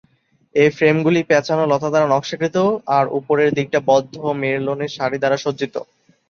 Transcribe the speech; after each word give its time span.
এ 0.55 0.65
ফ্রেমগুলি 0.77 1.21
প্যাঁচানো 1.29 1.63
লতা 1.71 1.89
দ্বারা 1.89 2.07
নকশাকৃত 2.09 2.57
আর 2.97 3.05
উপরের 3.19 3.49
দিকটা 3.57 3.79
বদ্ধ 3.89 4.13
মেরলোনের 4.41 4.91
সারি 4.97 5.17
দ্বারা 5.19 5.37
সজ্জিত। 5.37 5.75